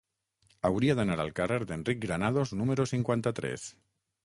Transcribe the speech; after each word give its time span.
Hauria 0.69 0.95
d'anar 0.99 1.17
al 1.25 1.29
carrer 1.41 1.59
d'Enric 1.73 2.01
Granados 2.07 2.55
número 2.63 2.89
cinquanta-tres. 2.95 3.71